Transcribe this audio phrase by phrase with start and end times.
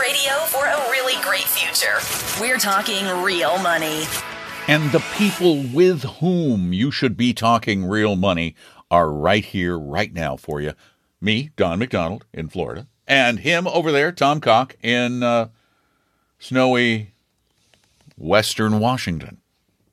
[0.00, 1.98] Radio for a really great future.
[2.40, 4.04] We're talking real money.
[4.68, 8.54] And the people with whom you should be talking real money
[8.90, 10.72] are right here, right now for you.
[11.20, 15.48] Me, Don McDonald in Florida, and him over there, Tom Cock in uh,
[16.38, 17.12] snowy
[18.18, 19.38] Western Washington.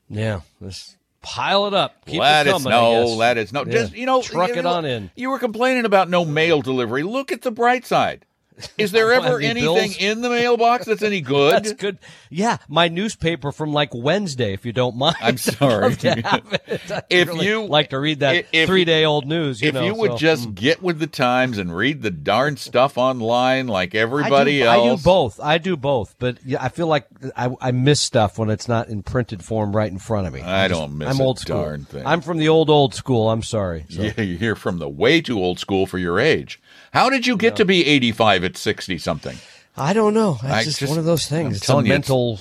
[0.09, 2.05] Yeah, let's pile it up.
[2.05, 2.91] Keep let it it snow.
[2.91, 3.15] I guess.
[3.15, 3.63] Let it snow.
[3.65, 3.71] Yeah.
[3.71, 5.11] Just you know, truck you it on in.
[5.15, 7.03] You were complaining about no mail delivery.
[7.03, 8.25] Look at the bright side.
[8.77, 11.53] Is there ever anything bills- in the mailbox that's any good?
[11.53, 11.97] That's good.
[12.29, 15.15] Yeah, my newspaper from like Wednesday, if you don't mind.
[15.21, 15.73] I'm sorry.
[15.75, 16.91] I'd love to have it.
[16.91, 19.73] I'd If really you- like to read that if- three day old news, you if
[19.73, 20.55] know, you would so, just mm.
[20.55, 24.91] get with the times and read the darn stuff online like everybody I do, else.
[24.91, 25.39] I do both.
[25.39, 28.89] I do both, but yeah, I feel like I, I miss stuff when it's not
[28.89, 30.41] in printed form right in front of me.
[30.41, 31.61] I I'm just- don't miss I'm old school.
[31.63, 32.05] darn thing.
[32.05, 33.29] I'm from the old old school.
[33.29, 33.85] I'm sorry.
[33.89, 34.01] So.
[34.01, 36.59] Yeah, you hear from the way too old school for your age.
[36.93, 39.37] How did you get to be 85 at 60 something?
[39.75, 40.37] I don't know.
[40.43, 41.57] That's I just, just- one of those things.
[41.57, 42.39] It's a you, it's- mental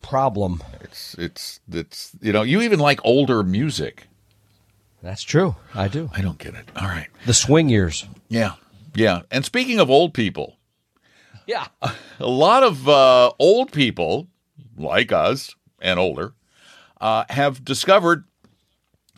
[0.00, 0.62] problem.
[0.80, 4.08] It's it's it's you know, you even like older music.
[5.02, 5.56] That's true.
[5.74, 6.10] I do.
[6.14, 6.68] I don't get it.
[6.76, 7.08] All right.
[7.26, 8.06] The swing years.
[8.28, 8.54] Yeah.
[8.94, 9.22] Yeah.
[9.30, 10.56] And speaking of old people,
[11.46, 11.66] Yeah.
[11.82, 14.28] a lot of uh, old people
[14.76, 16.32] like us and older
[17.00, 18.24] uh, have discovered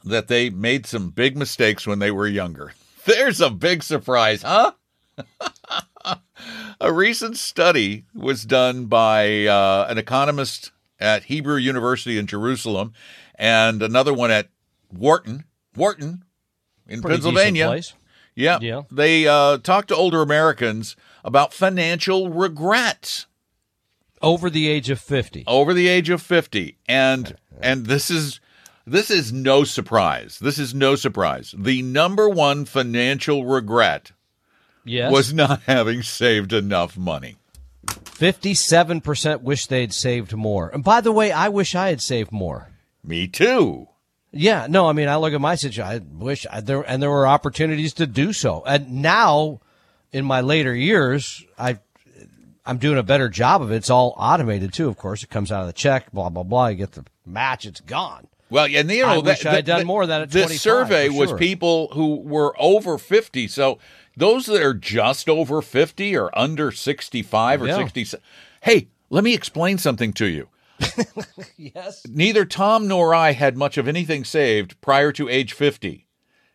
[0.05, 2.73] that they made some big mistakes when they were younger.
[3.05, 4.73] There's a big surprise, huh?
[6.81, 12.93] a recent study was done by uh, an economist at Hebrew University in Jerusalem
[13.35, 14.49] and another one at
[14.93, 15.45] Wharton,
[15.77, 16.25] Wharton
[16.89, 17.81] in Pretty Pennsylvania.
[18.35, 18.59] Yeah.
[18.61, 18.83] Yeah.
[18.91, 23.27] They uh, talked to older Americans about financial regrets
[24.21, 25.45] Over the age of 50.
[25.47, 26.79] over the age of 50.
[26.89, 28.41] And and this is
[28.87, 30.39] this is no surprise.
[30.39, 31.55] This is no surprise.
[31.57, 34.13] The number one financial regret
[34.85, 35.11] Yes.
[35.13, 37.37] was not having saved enough money.
[37.87, 40.69] 57% wish they'd saved more.
[40.69, 42.69] And by the way, I wish I had saved more.
[43.03, 43.89] Me too.
[44.33, 45.85] Yeah, no, I mean, I look at my situation.
[45.85, 48.63] I wish I, there, and there were opportunities to do so.
[48.67, 49.61] And now,
[50.13, 51.79] in my later years, I,
[52.67, 53.77] I'm doing a better job of it.
[53.77, 54.89] It's all automated too.
[54.89, 56.11] Of course, it comes out of the check.
[56.13, 56.69] Blah blah blah.
[56.69, 57.65] You get the match.
[57.67, 58.27] It's gone.
[58.51, 60.31] Well, and you know, I that- wish I had done that- more of that at
[60.31, 63.49] This survey for was people who were over 50.
[63.49, 63.79] So
[64.17, 67.77] those that are just over 50 or under 65 or Yeah.
[67.79, 68.19] 60.
[68.63, 70.49] Hey, let me explain something to you.
[71.57, 72.03] Yes.
[72.09, 76.07] Neither Tom nor I had much of anything saved prior to age 50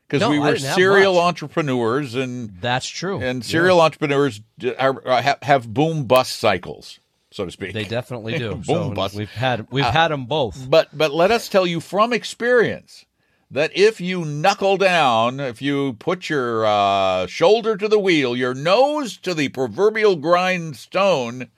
[0.08, 3.22] because No, we were serial entrepreneurs and That's true.
[3.22, 4.42] and serial entrepreneurs
[4.78, 5.02] are,
[5.44, 7.00] have boom bust cycles,
[7.32, 7.74] so to speak.
[7.74, 8.50] They definitely do.
[8.56, 9.16] Boom so bust.
[9.16, 10.70] We've had we've had them both.
[10.70, 13.06] But but let us tell you from experience
[13.52, 18.54] that if you knuckle down, if you put your uh, shoulder to the wheel, your
[18.54, 21.50] nose to the proverbial grindstone,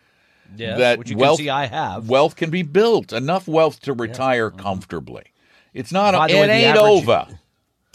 [0.56, 2.10] Yes, that which you wealth can see I have.
[2.10, 5.24] wealth can be built enough wealth to retire comfortably.
[5.74, 6.14] It's not.
[6.14, 7.28] By A, way, it the ain't average- over.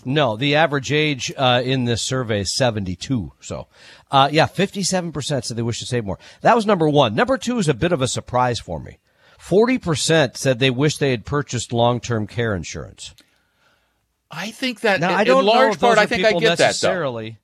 [0.07, 3.33] No, the average age uh, in this survey is 72.
[3.41, 3.67] So,
[4.11, 6.19] uh, yeah, 57% said they wish to save more.
[6.43, 7.15] That was number one.
[7.17, 8.99] Number two is a bit of a surprise for me.
[9.41, 13.15] 40% said they wish they had purchased long-term care insurance.
[14.31, 16.59] I think that Now, in, I don't in large part, I think I get that
[16.59, 16.65] though.
[16.67, 17.39] necessarily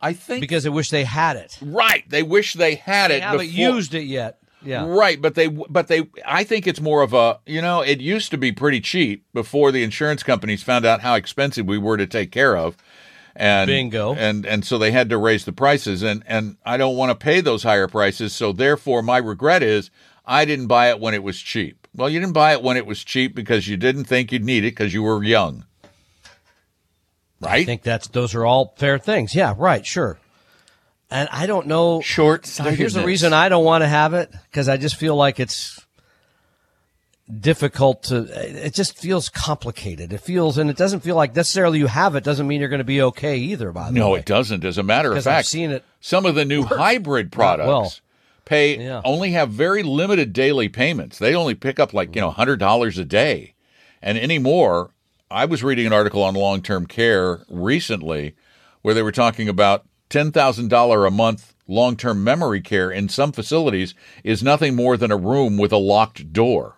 [0.00, 1.58] I think because they wish they had it.
[1.62, 2.04] right.
[2.08, 3.22] They wish they had They it.
[3.22, 4.38] haven't before- used it yet.
[4.64, 4.86] Yeah.
[4.86, 8.30] Right, but they but they I think it's more of a, you know, it used
[8.30, 12.06] to be pretty cheap before the insurance companies found out how expensive we were to
[12.06, 12.76] take care of.
[13.36, 14.14] And Bingo.
[14.14, 17.14] And and so they had to raise the prices and and I don't want to
[17.14, 19.90] pay those higher prices, so therefore my regret is
[20.24, 21.86] I didn't buy it when it was cheap.
[21.94, 24.64] Well, you didn't buy it when it was cheap because you didn't think you'd need
[24.64, 25.64] it because you were young.
[27.40, 27.62] Right?
[27.62, 29.34] I think that's those are all fair things.
[29.34, 30.18] Yeah, right, sure.
[31.14, 34.68] And I don't know Short Here's the reason I don't want to have it because
[34.68, 35.80] I just feel like it's
[37.40, 38.26] difficult to.
[38.66, 40.12] It just feels complicated.
[40.12, 42.78] It feels, and it doesn't feel like necessarily you have it doesn't mean you're going
[42.78, 43.72] to be okay either.
[43.72, 44.64] By the No, way, no, it doesn't.
[44.64, 47.66] As a matter of Because I've fact, seen it some of the new hybrid products
[47.68, 47.92] well.
[48.44, 49.00] pay Yeah.
[49.04, 51.18] only have very limited daily payments.
[51.18, 53.54] They only pick up like you know hundred dollars a day,
[54.02, 54.90] and anymore.
[55.30, 58.36] I was reading an article on long term care recently
[58.82, 63.08] where they were talking about ten thousand dollar a month long term memory care in
[63.08, 66.76] some facilities is nothing more than a room with a locked door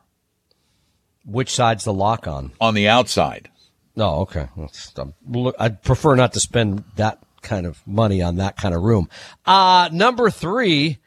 [1.25, 2.52] Which side's the lock on?
[2.61, 3.50] on the outside.
[3.96, 4.49] No, okay.
[4.99, 8.82] I'm- look, I'd prefer not to spend that kind of money on that kind of
[8.82, 9.08] room.
[9.46, 10.99] Uh, number three,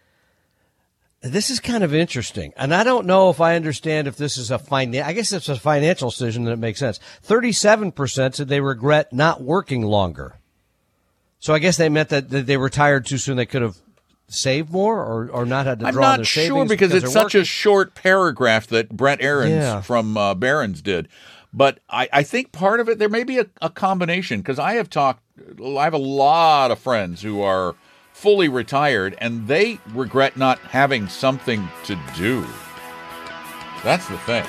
[1.21, 2.51] this is kind of interesting.
[2.57, 5.49] And I don't know if I understand if this is a finan I guess it's
[5.49, 6.99] a financial decision that makes sense.
[7.27, 10.38] 37% said they regret not working longer.
[11.39, 13.37] So I guess they meant that, that they retired too soon.
[13.37, 13.77] They could have
[14.27, 17.23] saved more or, or not had to I'm draw not sure savings because, it's such
[17.33, 17.41] working?
[17.41, 19.81] a short paragraph that Brett Arends Yeah.
[19.81, 21.07] from uh, Barron's did.
[21.51, 24.73] But I, I think part of it there may be a, a combination because I
[24.73, 25.23] have talked.
[25.59, 27.75] I have a lot of friends who are
[28.13, 32.45] fully retired and they regret not having something to do.
[33.83, 34.45] That's the thing.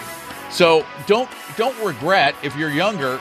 [0.50, 3.19] So don't don't regret if you're younger.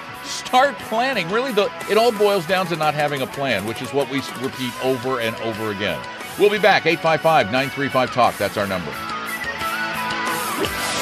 [0.50, 1.30] Start planning.
[1.30, 4.18] Really, the, it all boils down to not having a plan, which is what we
[4.42, 6.04] repeat over and over again.
[6.40, 6.86] We'll be back.
[6.86, 8.36] 855-935 talk.
[8.40, 8.90] That's our number.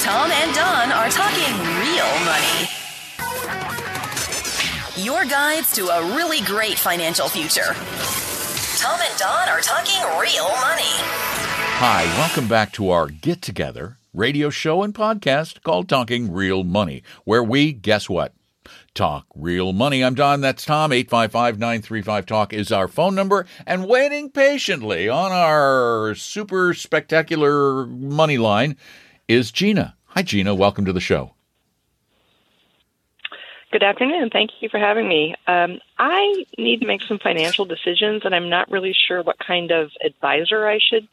[0.04, 2.68] Tom and Don are talking real money.
[5.02, 7.74] Your guides to a really great financial future.
[8.78, 10.92] Tom and Don are talking real money.
[11.80, 17.02] Hi, welcome back to our get together radio show and podcast called Talking Real Money,
[17.24, 18.34] where we, guess what?
[18.94, 20.04] Talk real money.
[20.04, 20.42] I'm Don.
[20.42, 20.92] That's Tom.
[20.92, 23.46] 855 935 Talk is our phone number.
[23.66, 28.78] And waiting patiently on our super spectacular money line
[29.28, 29.96] is Gina.
[30.06, 30.56] Hi, Gina.
[30.56, 31.34] Welcome to the show.
[33.72, 34.30] Good afternoon.
[34.32, 35.36] Thank you for having me.
[35.46, 39.72] Um, I need to make some financial decisions, and I'm not really sure what kind
[39.72, 41.08] of advisor I should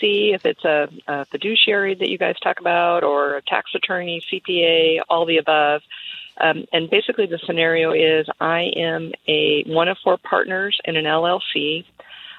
[0.00, 0.32] see.
[0.34, 5.00] If it's a, a fiduciary that you guys talk about, or a tax attorney, CPA,
[5.08, 5.82] all the above.
[6.40, 11.04] Um, and basically, the scenario is I am a one of four partners in an
[11.04, 11.84] LLC.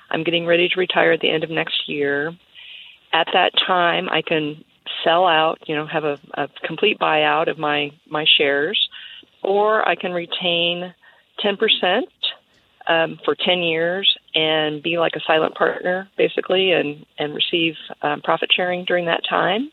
[0.10, 2.36] I'm getting ready to retire at the end of next year.
[3.12, 4.64] At that time, I can
[5.04, 8.90] sell out, you know, have a, a complete buyout of my my shares
[9.44, 10.94] or I can retain
[11.44, 12.04] 10%
[12.88, 18.22] um, for 10 years and be like a silent partner, basically, and, and receive um,
[18.22, 19.72] profit sharing during that time,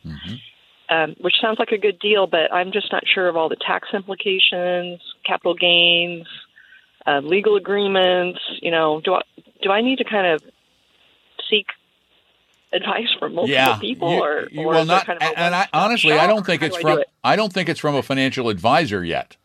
[0.90, 3.56] um, which sounds like a good deal, but I'm just not sure of all the
[3.56, 6.26] tax implications, capital gains,
[7.06, 8.40] uh, legal agreements.
[8.60, 9.20] You know, do I,
[9.62, 10.42] do I need to kind of
[11.48, 11.66] seek
[12.72, 15.06] advice from multiple people, you- or, you or will not.
[15.06, 17.04] kind of and I honestly, I don't think it's I do from.
[17.24, 19.36] I don't think it's from a financial advisor yet.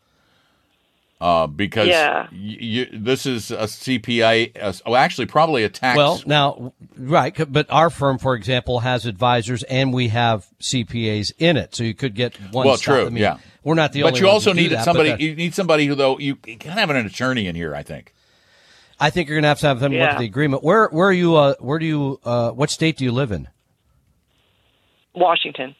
[1.18, 2.26] Uh, because Yeah.
[2.30, 4.52] y- you, this is a CPI.
[4.60, 5.96] uh, oh, actually, probably a tax.
[5.96, 11.56] Well, now, right, but our firm, for example, has advisors and we have CPAs in
[11.56, 12.66] it, so you could get one.
[12.66, 12.94] Well, stop.
[12.96, 13.38] true, I mean, yeah.
[13.64, 14.20] we're not the but only.
[14.20, 15.08] But you also need that, somebody.
[15.10, 17.74] that- You need somebody who, though, you can have an attorney in here.
[17.74, 18.12] I think.
[19.00, 20.62] I think you're going to have to have them look at the agreement.
[20.64, 21.36] Where, where are you?
[21.36, 22.20] Uh, where do you?
[22.24, 23.48] Uh, what state do you live in?
[25.14, 25.74] Washington.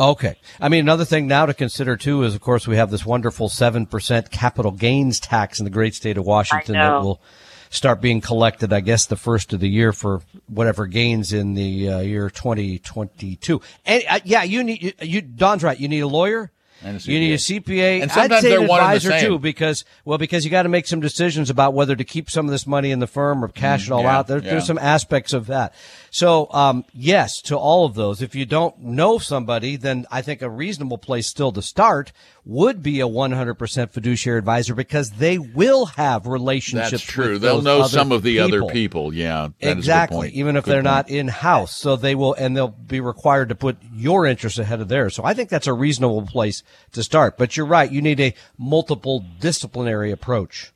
[0.00, 0.36] Okay.
[0.58, 3.50] I mean, another thing now to consider too is, of course, we have this wonderful
[3.50, 7.20] seven percent capital gains tax in the great state of Washington that will
[7.68, 8.72] start being collected.
[8.72, 13.60] I guess the first of the year for whatever gains in the uh, year 2022.
[13.84, 15.20] And uh, yeah, you need you, you.
[15.20, 15.78] Don's right.
[15.78, 16.50] You need a lawyer.
[16.82, 17.60] And a You need a CPA.
[17.62, 18.02] CPA.
[18.02, 20.50] And I'd sometimes say they're an one and the advisor too, because well, because you
[20.50, 23.06] got to make some decisions about whether to keep some of this money in the
[23.06, 24.26] firm or cash it all Mm, yeah, out.
[24.28, 24.50] There, yeah.
[24.50, 25.74] There's some aspects of that.
[26.12, 28.20] So, um, yes, to all of those.
[28.20, 32.10] If you don't know somebody, then I think a reasonable place still to start
[32.44, 36.90] would be a 100% fiduciary advisor because they will have relationships.
[36.90, 37.34] That's true.
[37.34, 38.70] with They'll know some of the other people.
[38.70, 39.14] people.
[39.14, 40.16] Yeah, that is a good Exactly.
[40.16, 40.34] point.
[40.34, 40.84] Even if Good they're point.
[40.84, 41.76] not in house.
[41.76, 45.14] So they will, and they'll be required to put your interests ahead of theirs.
[45.14, 47.38] So I think that's a reasonable place to start.
[47.38, 47.90] But you're right.
[47.90, 50.72] You need a multiple disciplinary approach.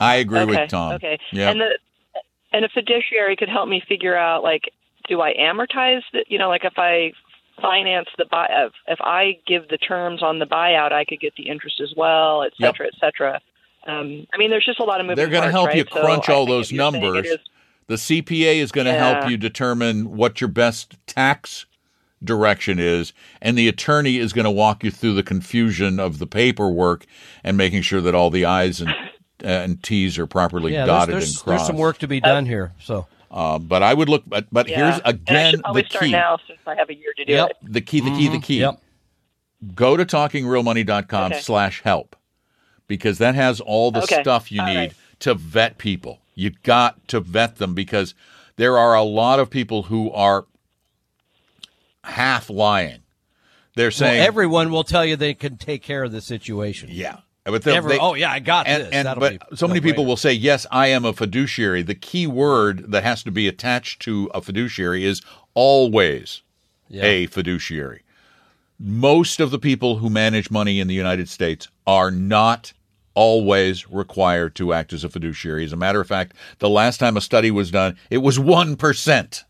[0.00, 0.92] I agree okay, with Tom.
[0.94, 1.18] Okay.
[1.32, 1.50] Yeah.
[1.50, 1.78] And the
[2.52, 4.70] and a fiduciary could help me figure out like,
[5.08, 7.12] do I amortize the, you know, like if I
[7.60, 11.34] finance the buy, if, if I give the terms on the buyout, I could get
[11.36, 12.74] the interest as well, et Yep.
[12.74, 13.40] cetera, et cetera.
[13.86, 15.92] Um, I mean, there's just a lot of moving They're going to help you right?
[15.92, 17.26] So crunch I all those if you're saying it numbers.
[17.26, 17.38] is-
[17.86, 21.66] The CPA is going to help you determine what your best tax
[22.22, 26.26] direction is, and the attorney is going to walk you through the confusion of the
[26.26, 27.06] paperwork
[27.42, 28.94] and making sure that all the I's and
[29.42, 31.46] and T's are properly Yeah, dotted there's, and crossed.
[31.46, 32.72] there's some work to be done here.
[32.80, 34.24] So Uh, but I would look.
[34.26, 34.76] But, but yeah.
[34.90, 36.10] here's And I again should probably the start key.
[36.12, 37.50] now since I have a year to do Yep.
[37.50, 37.56] it.
[37.62, 38.00] The key.
[38.00, 38.28] The key.
[38.28, 38.60] The key.
[38.60, 38.80] Yep.
[39.74, 41.40] Go to talkingrealmoney.com Okay.
[41.40, 42.16] slash help
[42.88, 44.20] because that has all the Okay.
[44.22, 44.92] stuff you All need right.
[45.20, 46.20] to vet people.
[46.34, 48.14] You got to vet them because
[48.56, 50.46] there are a lot of people who are
[52.04, 53.00] half lying.
[53.76, 56.88] They're well, saying everyone will tell you they can take care of the situation.
[56.90, 57.18] yeah.
[57.50, 58.92] But they- oh yeah, I got and, this.
[58.92, 61.94] and That'll but be so many people will say yes i am a fiduciary the
[61.94, 65.22] key word that has to be attached to a fiduciary is
[65.54, 66.42] always
[66.88, 67.04] Yeah.
[67.04, 68.02] a fiduciary
[68.78, 72.72] most of the people who manage money in the united states are not
[73.14, 77.16] always required to act as a fiduciary as a matter of fact the last time
[77.16, 79.44] a study was done it was 1%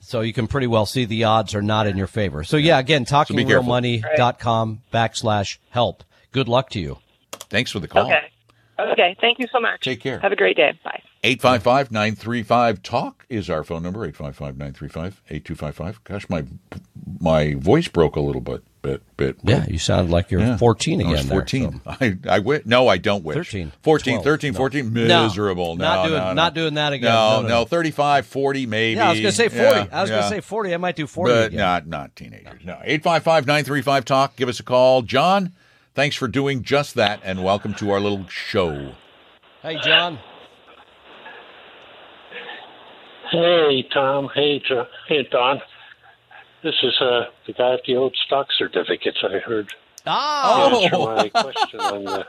[0.00, 2.44] So you can pretty well see the odds are not in your favor.
[2.44, 6.04] So yeah, again, talkingrealmoney.com backslash help.
[6.30, 6.98] Good luck to you.
[7.50, 8.30] Thanks for the call Okay.
[8.78, 9.16] Okay.
[9.20, 9.80] Thank you so much.
[9.80, 10.18] Take care.
[10.20, 10.78] Have a great day.
[10.84, 11.00] Bye.
[11.24, 16.04] 855 935 TALK is our phone number 855 935 8255.
[16.04, 16.44] Gosh, my
[17.18, 18.62] my voice broke a little bit.
[18.82, 20.56] bit, bit Yeah, you sound like you're Yeah.
[20.58, 21.12] 14 I again.
[21.12, 21.72] was there, 14.
[21.72, 23.34] so- I, I wi- No, I don't wish.
[23.34, 24.56] 13, 14, 12, 13, no.
[24.58, 24.92] 14.
[24.92, 25.74] No, Miserable.
[25.76, 26.32] No, not doing- no, no.
[26.34, 27.10] not doing that again.
[27.12, 27.64] No, No, no, no, no.
[27.64, 28.98] 35, 40 maybe.
[28.98, 29.62] Yeah, I was going to say 40.
[29.64, 30.74] Yeah, I was going to say 40.
[30.74, 31.58] I might do 40 But again.
[31.58, 32.60] not, not teenagers.
[32.64, 32.78] No.
[32.84, 34.36] 855 935 TALK.
[34.36, 35.02] Give us a call.
[35.02, 35.52] John,
[35.96, 38.92] thanks for doing just that, and welcome to our little show.
[39.62, 40.20] Hey, John.
[43.32, 44.28] Hey, Tom.
[44.34, 45.60] Hey, jo- hey, Don.
[46.62, 49.68] This is uh, the guy at the old stock certificates I heard
[50.06, 50.84] Ah, Oh.
[50.84, 52.26] answer my question on the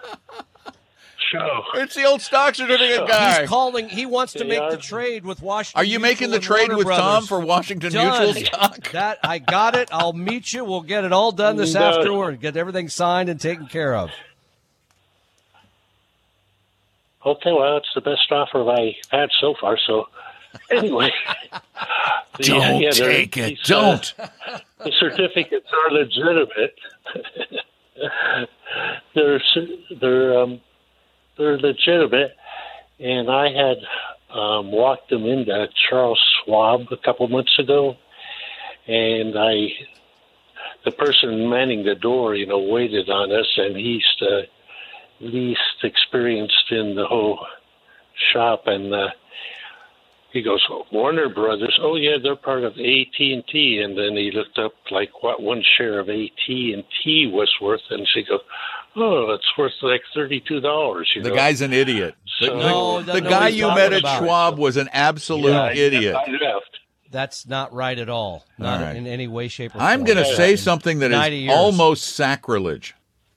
[1.32, 1.64] show.
[1.76, 3.42] It's the old stock certificate guy.
[3.42, 3.90] he's calling.
[3.90, 5.80] He wants to make the trade with Washington.
[5.80, 8.26] Are you making the trade Warner with Tom for Washington Done.
[8.26, 8.92] Mutual stock?
[8.92, 9.90] That I got it.
[9.92, 10.64] I'll meet you.
[10.64, 11.82] We'll get it all done this No.
[11.82, 12.38] afternoon.
[12.38, 14.10] Get everything signed and taken care of.
[17.26, 19.78] Okay, well, it's the best offer I've had so far.
[19.86, 20.08] So,
[20.72, 21.12] anyway,
[22.38, 23.46] the- Don't yeah, they're- take it.
[23.50, 24.14] these, uh, Don't.
[24.84, 26.76] the certificates are legitimate.
[29.16, 29.42] they're
[30.00, 30.62] they're um,
[31.38, 32.36] they're legitimate,
[33.00, 33.78] and I had
[34.38, 37.96] um, walked them into Charles Schwab a couple months ago,
[38.88, 39.70] and I
[40.86, 44.44] the person manning the door, you know, waited on us, and he's the
[45.20, 47.46] least experienced in the whole
[48.34, 48.94] shop, and.
[48.94, 49.10] Uh,
[50.32, 51.80] he goes Warner Brothers.
[51.82, 53.82] Oh yeah, they're part of AT and T.
[53.84, 57.82] And then he looked up like what one share of AT and T was worth,
[57.90, 58.42] and she goes,
[58.98, 61.36] "Oh, it's worth like thirty-two dollars." The know?
[61.36, 62.16] guy's an idiot.
[62.42, 64.24] The, So- the- No, the doesn't guy you met at about.
[64.24, 66.16] Schwab was an absolute Yeah, idiot.
[66.16, 66.80] I left.
[67.10, 68.46] That's not right at all.
[68.58, 68.96] Not All right.
[68.96, 69.86] in any way, shape, or form.
[69.86, 71.54] I'm going to say something that is years.
[71.56, 72.96] almost sacrilege.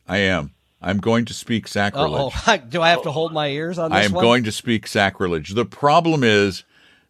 [0.08, 0.54] I am.
[0.82, 2.32] I'm going to speak sacrilege.
[2.48, 4.24] Oh, do I have to hold my ears on this I am one?
[4.24, 5.50] going to speak sacrilege.
[5.50, 6.64] The problem is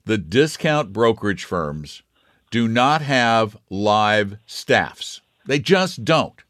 [0.04, 2.02] the discount brokerage firms
[2.50, 5.22] do not have live staffs.
[5.46, 6.42] They just don't.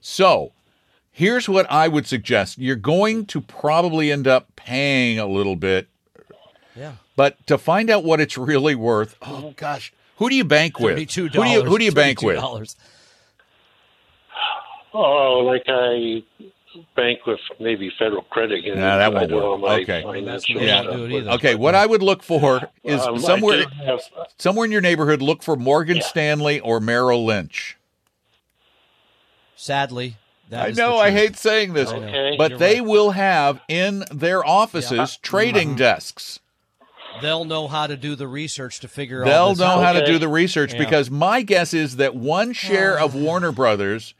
[0.00, 0.52] So,
[1.18, 2.58] here's what I would suggest.
[2.58, 5.88] You're going to probably end up paying a little bit,
[6.76, 6.92] Yeah.
[7.16, 10.92] but to find out what it's really worth, oh gosh, who do you bank with?
[10.94, 11.52] Thirty-two Who do dollars.
[11.52, 12.38] you who do you bank with?
[14.94, 16.22] Oh, like I
[16.96, 18.76] bank with maybe Federal Credit Union.
[18.76, 19.82] No, that I won't do work.
[19.82, 20.02] Okay.
[20.24, 20.38] Yeah.
[20.82, 21.30] stuff Do it with- either.
[21.32, 24.00] Okay, what I would look for is Um, somewhere have-
[24.38, 26.02] somewhere in your neighborhood look for Morgan Yeah.
[26.04, 27.76] Stanley or Merrill Lynch.
[29.56, 30.18] Sadly, that
[30.52, 32.36] I know I hate saying this, Okay.
[32.38, 32.88] but You're they right.
[32.88, 35.06] will have in their offices Yeah.
[35.22, 35.78] trading mm-hmm.
[35.78, 36.40] desks.
[37.20, 39.82] They'll know how to do the research to figure all They'll know out.
[39.82, 40.78] how to do the research Yeah.
[40.78, 44.14] because my guess is that one share of Warner Brothers,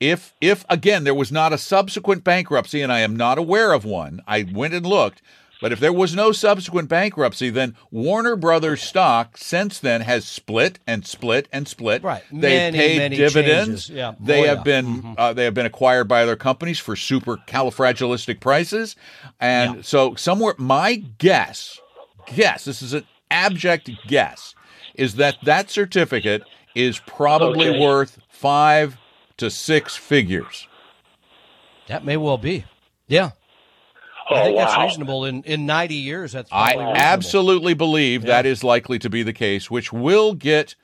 [0.00, 3.84] if if again there was not a subsequent bankruptcy, and I am not aware of
[3.84, 5.20] one, I went and looked.
[5.60, 10.78] But if there was no subsequent bankruptcy, then Warner Brothers stock since then has split
[10.86, 12.04] and split and split.
[12.04, 12.22] Right.
[12.30, 12.40] They've
[12.72, 13.90] Many, paid many dividends.
[13.90, 14.14] Yeah.
[14.20, 14.62] They Oh, have yeah.
[14.62, 18.94] been uh, they have been acquired by other companies for super califragilistic prices,
[19.40, 21.80] and so somewhere my guess,
[22.32, 24.54] guess this is an abject guess,
[24.94, 26.44] is that that certificate
[26.76, 27.80] is probably Okay.
[27.80, 28.96] worth five
[29.38, 30.68] to six figures.
[31.88, 32.64] That may well be.
[33.08, 33.30] Yeah.
[34.30, 35.24] I Oh, think that's reasonable.
[35.24, 36.96] In in 90 years, that's I reasonable.
[36.96, 40.74] absolutely believe that is likely to be the case, which will get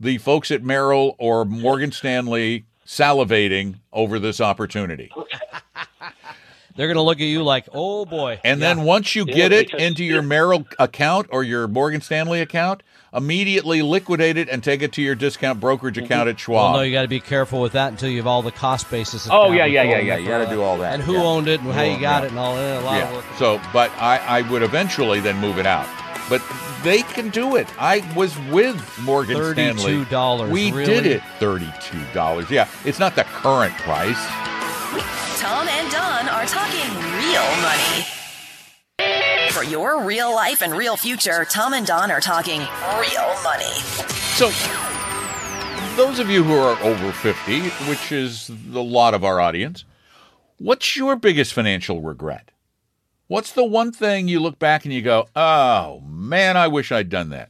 [0.00, 5.10] the folks at Merrill or Morgan Stanley salivating over this opportunity.
[6.76, 8.38] They're going to look at you like, oh boy.
[8.44, 8.74] And Yeah.
[8.74, 12.82] then once you Yeah, get it into your Merrill account or your Morgan Stanley account,
[13.16, 16.56] immediately liquidate it and take it to your discount brokerage account at Schwab.
[16.56, 16.76] Well, Schwab.
[16.76, 19.26] no, you got to be careful with that until you have all the cost basis.
[19.30, 19.72] Oh, yeah, established.
[19.74, 20.16] yeah, yeah, yeah.
[20.18, 20.94] You gotta do all that.
[20.94, 21.22] And who Yeah.
[21.22, 22.26] owned it and how you got yeah.
[22.26, 22.82] it and all that.
[22.82, 23.16] A lot of yeah.
[23.16, 23.24] work.
[23.38, 25.88] So, but I, I would eventually then move it out.
[26.28, 26.42] But
[26.82, 27.68] they can do it.
[27.80, 30.04] I was with Morgan Stanley.
[30.04, 30.84] $32, We really?
[30.86, 31.22] did it.
[31.38, 32.50] Thirty-two dollars.
[32.50, 34.18] Yeah, it's not the current price.
[35.40, 38.06] Tom and Don are talking real money.
[39.56, 43.72] For your real life and real future, Tom and Don are talking real money.
[44.34, 44.50] So,
[45.96, 49.86] those of you who are over 50, which is a lot of our audience,
[50.58, 52.50] what's your biggest financial regret?
[53.28, 57.08] What's the one thing you look back and you go, oh, man, I wish I'd
[57.08, 57.48] done that?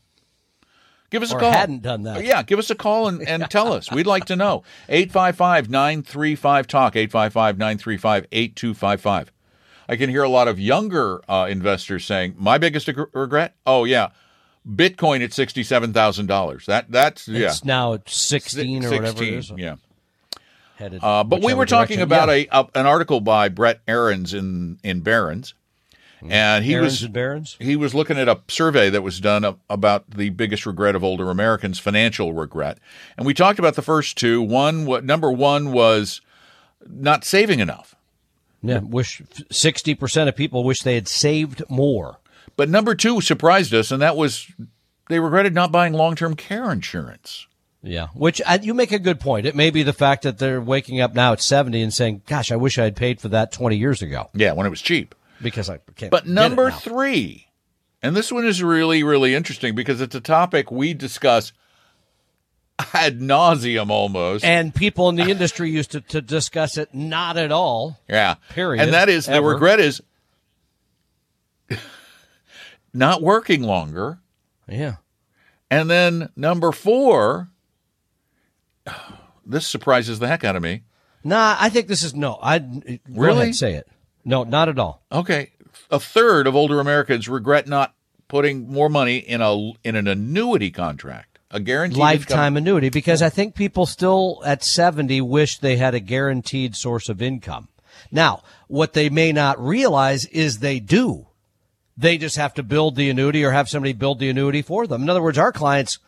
[1.11, 1.51] Give us Or a call.
[1.51, 2.25] hadn't done that.
[2.25, 3.91] Yeah, give us a call and, and tell us.
[3.91, 4.63] We'd like to know.
[4.89, 9.33] 855 935 Talk, 855 935 8255.
[9.89, 13.55] I can hear a lot of younger uh, investors saying, my biggest regret?
[13.67, 14.09] Oh, yeah.
[14.69, 16.67] Bitcoin at sixty-seven thousand dollars.
[16.67, 19.53] That that's yeah, It's now at 16 or whatever it is.
[19.57, 19.77] Yeah,
[20.77, 22.03] Headed uh, but we were talking direction.
[22.03, 22.47] about Yeah.
[22.53, 25.55] a, a an article by Brett Arends in in Barron's,
[26.29, 27.57] And he Barron's was and Barron's.
[27.61, 31.31] he was looking at a survey that was done about the biggest regret of older
[31.31, 32.79] Americans, financial regret.
[33.17, 34.43] And we talked about the first two.
[34.43, 36.21] One, what number one was
[36.87, 37.95] not saving enough.
[38.63, 42.19] Yeah, wish sixty percent of people wish they had saved more.
[42.57, 44.51] But number two surprised us, and that was
[45.09, 47.47] they regretted not buying long term care insurance.
[47.83, 49.47] Yeah, which uh, you make a good point.
[49.47, 52.51] It may be the fact that they're waking up now at seventy and saying, "Gosh,
[52.51, 55.15] I wish I had paid for that twenty years ago Yeah, when it was cheap.
[55.41, 57.47] because I can't." But number now." three,
[58.03, 61.53] and this one is really, really interesting because it's a topic we discuss
[62.95, 64.45] ad nauseum almost.
[64.45, 67.99] and people in the industry used to, to discuss it not at all.
[68.09, 68.35] yeah.
[68.51, 68.83] Period.
[68.83, 70.03] And that is the regret is
[72.93, 74.19] not working longer.
[74.69, 74.97] Yeah,
[75.71, 77.51] And then number four,
[79.47, 80.83] this surprises the heck out of me.
[81.23, 82.39] nah, I think this is no.
[82.43, 82.65] I
[83.09, 83.53] Really?
[83.53, 83.87] say it.
[84.25, 85.03] No, not at all.
[85.13, 85.53] Okay,
[85.89, 87.95] a third of older Americans regret not
[88.27, 89.55] putting more money in a
[89.85, 94.65] in an annuity contract, a guaranteed income- Lifetime annuity because I think people still at
[94.65, 97.69] 70 wish they had a guaranteed source of income.
[98.11, 101.27] Now, what they may not realize is they do.
[101.97, 105.03] They just have to build the annuity or have somebody build the annuity for them.
[105.03, 105.99] In other words, our clients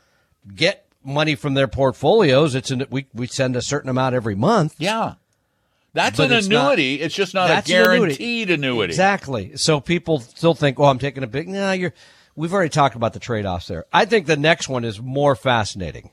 [0.54, 2.54] get money from their portfolios.
[2.54, 4.75] It's an, we, we send a certain amount every month.
[4.78, 5.14] Yeah,
[5.95, 6.97] that's But an it's not- annuity.
[7.00, 7.73] it's just not a an annuity.
[8.16, 8.90] guaranteed annuity.
[8.92, 9.57] Exactly.
[9.57, 11.95] So people still think, "Oh, I'm taking a big." No, you're.
[12.38, 13.87] We've already talked about the trade-offs there.
[13.92, 16.11] I think the next one is more fascinating,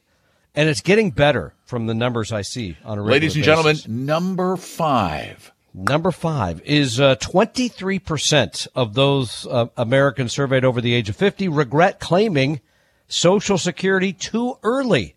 [0.55, 3.77] and it's getting better from the numbers I see on a regular Ladies and gentlemen,
[3.88, 5.51] number five.
[5.72, 11.48] Number five is uh, 23% of those uh, Americans surveyed over the age of 50
[11.48, 12.60] regret claiming
[13.08, 15.13] Social Security too early.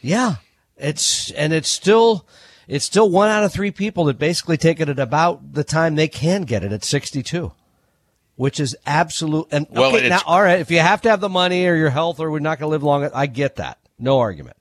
[0.00, 0.36] Yeah,
[0.78, 2.26] it's and it's still
[2.66, 5.94] it's still one out of three people that basically take it at about the time
[5.94, 7.52] they can get it at 62,
[8.36, 9.48] which is absolute.
[9.50, 11.90] And Well, okay, now all right, if you have to have the money or your
[11.90, 14.56] health or we're not going to live long, I get that, no argument.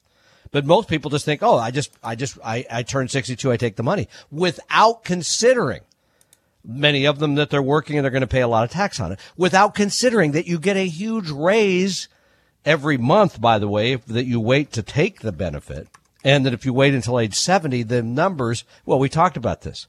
[0.52, 3.58] But most people just think, oh, I just, I just, I, I turn 62, I
[3.58, 5.82] take the money without considering
[6.66, 9.00] many of them that they're working and they're going to pay a lot of tax
[9.00, 12.08] on it without considering that you get a huge raise
[12.66, 15.88] every month, by the way, if, that you wait to take the benefit.
[16.24, 19.88] And that if you wait until age 70, the numbers, well, we talked about this.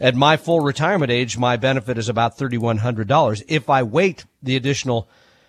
[0.00, 3.42] At my full retirement age, my benefit is about $3,100.
[3.48, 5.08] If I wait the additional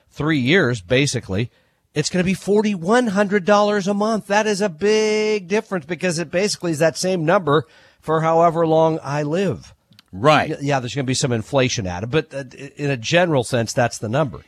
[0.09, 1.49] three years, basically,
[1.93, 4.27] it's going to be $4,100 a month.
[4.27, 7.65] That is a big difference because it basically is that same number
[7.99, 9.73] for however long I live.
[10.11, 10.55] Right.
[10.61, 12.43] Yeah, there's going to be some inflation added, but uh,
[12.77, 14.41] in a general sense, that's the number.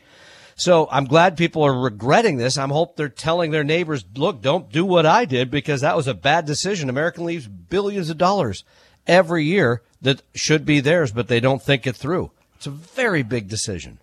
[0.55, 2.57] So I'm glad people are regretting this.
[2.57, 6.07] I'm hope they're telling their neighbors, look, don't do what I did because that was
[6.07, 6.89] a bad decision.
[6.89, 8.63] American leaves billions of dollars
[9.07, 12.31] every year that should be theirs, but they don't think it through.
[12.55, 13.99] It's a very big decision.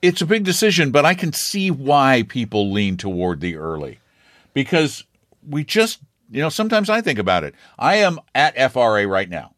[0.00, 3.98] It's a big decision, but I can see why people lean toward the early
[4.54, 5.04] because
[5.48, 5.98] we just,
[6.30, 7.54] you know, sometimes I think about it.
[7.78, 9.54] I am at FRA right now.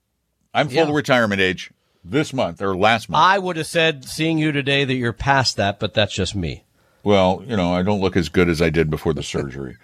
[0.54, 0.92] I'm full Yeah.
[0.94, 1.70] retirement age
[2.04, 3.22] this month or last month.
[3.22, 6.64] I would have said seeing you today that you're past that, but that's just me.
[7.02, 9.76] well, you know, I don't look as good as I did before the surgery.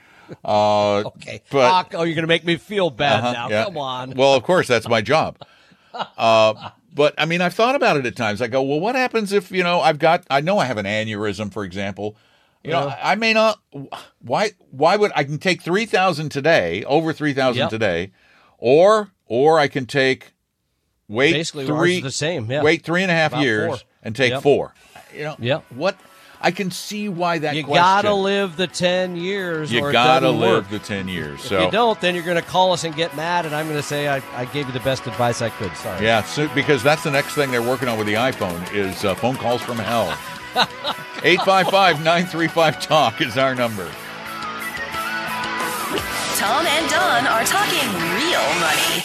[0.45, 1.43] Uh, Okay.
[1.51, 3.49] But- oh, you're going to make me feel bad Uh-huh, now.
[3.49, 3.65] yeah.
[3.65, 4.11] Come on.
[4.13, 5.39] Well, of course, that's my job.
[6.17, 8.43] Uh, but I mean, I've thought about it at times.
[8.43, 10.25] I go, well, what happens if you know I've got?
[10.31, 12.17] I know I have an aneurysm, for example.
[12.65, 13.61] You know, I may not.
[14.21, 14.51] Why?
[14.71, 17.71] Why would I can take three thousand today, over three thousand Yep.
[17.71, 18.11] today,
[18.59, 20.33] or or I can take
[21.07, 22.63] wait Basically, three the same, yeah.
[22.63, 23.79] wait three and a half About years four.
[24.03, 24.43] and take Yep.
[24.43, 24.75] four.
[25.15, 25.65] You know, Yep.
[25.77, 25.97] what?
[26.47, 27.83] I can see why that you question.
[27.83, 30.71] gotta live the 10 years You or it gotta live work.
[30.71, 31.41] the ten years.
[31.41, 33.67] If so you don't, then you're going to call us and get mad, and I'm
[33.67, 35.75] going to say I, I gave you the best advice I could.
[35.77, 36.05] Sorry.
[36.05, 39.17] Yeah, so, because that's the next thing they're working on with the iPhone is uh,
[39.17, 40.17] phone calls from hell.
[41.27, 43.91] 855-935-TALK is our number.
[46.39, 49.03] Tom and Don are talking real money.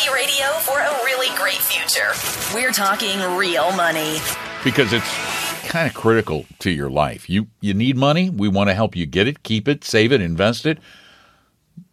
[0.00, 2.12] Reality radio for a really great future.
[2.54, 4.18] We're talking real money.
[4.62, 7.28] Because it's kind of critical to your life.
[7.28, 10.20] You you need money, we want to help you get it, keep it, save it,
[10.20, 10.78] invest it,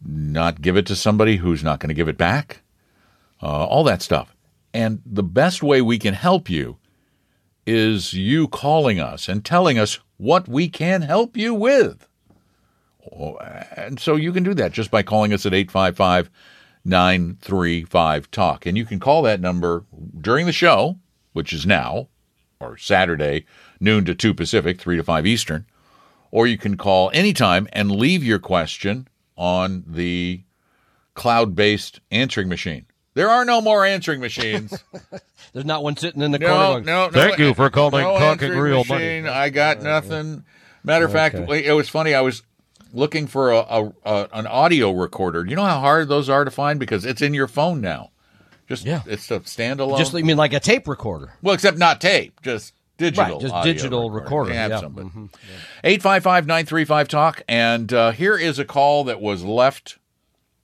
[0.06, 2.62] not give it to somebody who's not going to give it back.
[3.42, 4.36] Uh, all that stuff.
[4.74, 6.78] And the best way we can help you
[7.66, 12.08] is you calling us and telling us what we can help you with.
[13.12, 13.38] Oh,
[13.76, 16.30] And so you can do that just by calling us at 855
[16.88, 18.66] 935 TALK.
[18.66, 19.86] And you can call that number
[20.20, 20.98] during the show,
[21.34, 22.08] which is now,
[22.60, 23.46] or Saturday,
[23.80, 25.66] noon to 2 Pacific, 3 to 5 Eastern.
[26.32, 30.44] Or you can call anytime and leave your question on the
[31.14, 32.86] cloud based answering machine.
[33.14, 34.84] There are no more answering machines.
[35.54, 36.74] There's not one sitting in the no, corner.
[36.74, 37.12] Going, no, no.
[37.12, 39.24] Thank you for calling no Talking answering Real machine.
[39.24, 39.36] Money.
[39.36, 40.46] I got oh, nothing.
[40.84, 42.14] Matter of fact, it was funny.
[42.14, 42.44] I was
[42.98, 45.44] looking for a, a, a an audio recorder.
[45.44, 46.80] Do you know how hard those are to find?
[46.80, 48.10] Because it's in your phone now.
[48.68, 49.02] Just Yeah.
[49.06, 49.98] it's a standalone.
[49.98, 51.34] Just you mean like a tape recorder?
[51.42, 53.34] well, except not tape, just digital.
[53.36, 54.80] Right, just audio digital recorder, They have yeah.
[54.82, 55.30] some, but- Mhm.
[55.84, 59.98] 855-935 talk and uh, here is a call that was left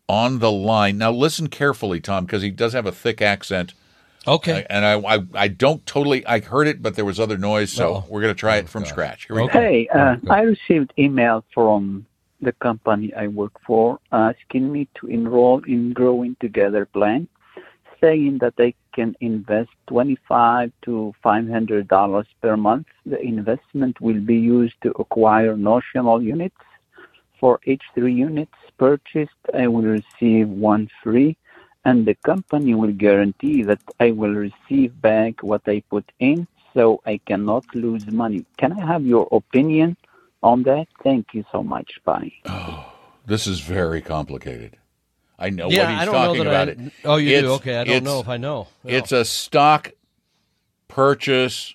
[0.09, 0.97] on the line.
[0.97, 3.73] Now listen carefully, Tom, because he does have a thick accent.
[4.27, 4.65] Okay.
[4.69, 7.95] And I, I I don't totally I heard it, but there was other noise, so
[7.95, 8.05] Uh-oh.
[8.09, 9.27] we're gonna try it from scratch.
[9.27, 9.45] Here we go.
[9.47, 9.59] Okay.
[9.59, 10.29] Hey, uh, Good.
[10.29, 12.05] I received email from
[12.43, 17.27] the company I work for asking me to enroll in Growing Together plan,
[18.01, 22.87] saying that I can invest twenty-five to five hundred dollars per month.
[23.05, 26.61] The investment will be used to acquire notional units.
[27.39, 31.35] For each three units purchased, I will receive one free,
[31.85, 37.01] and the company will guarantee that I will receive back what I put in, so
[37.05, 38.45] I cannot lose money.
[38.57, 39.97] Can I have your opinion
[40.43, 40.87] on that?
[41.03, 41.99] Thank you so much.
[42.05, 42.31] Bye.
[42.45, 42.93] Oh,
[43.25, 44.77] this is very complicated.
[45.39, 46.85] I know yeah, what he's I don't talking know that about I.
[46.87, 46.93] it.
[47.03, 47.51] Oh, you do.
[47.53, 48.67] Okay, I don't know if I know.
[48.85, 49.91] It's a stock
[50.87, 51.73] purchase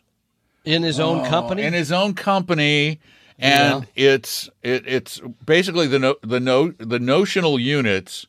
[0.64, 1.64] in his own oh, company.
[1.64, 3.00] Oh, in his own company
[3.38, 8.26] and it's it, it's basically the no, the no, the notional units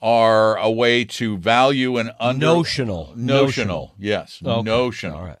[0.00, 3.12] are a way to value an under Notional.
[3.16, 3.94] notional, Notional.
[3.98, 4.62] yes Okay.
[4.62, 5.38] notional All right.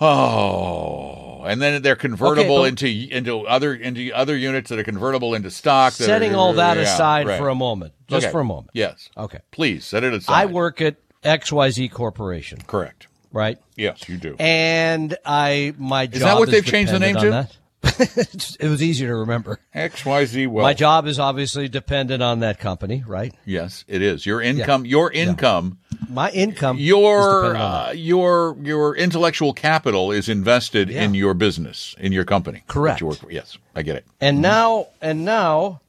[0.00, 0.06] Yeah.
[0.08, 5.34] oh and then they're convertible but- into into other into other units that are convertible
[5.34, 7.38] into stock that Setting are- all that yeah, aside right.
[7.38, 8.32] for a moment, just Okay.
[8.32, 8.70] for a moment.
[8.74, 9.38] yes Okay.
[9.50, 13.58] please set it aside I work at XYZ Corporation, correct right?
[13.76, 17.48] yes you do And I my job Is that what they've changed the name to?
[17.84, 19.60] it was easier to remember.
[19.74, 23.32] xyz well My job is obviously dependent on that company, right?
[23.44, 25.78] yes it is your income your income
[26.08, 31.02] My income your uh, your your intellectual capital is invested Yeah.
[31.02, 33.00] in your business in your company Correct.
[33.00, 35.80] you yes i get it And now and now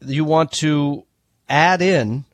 [0.00, 1.04] you want to
[1.48, 2.24] add in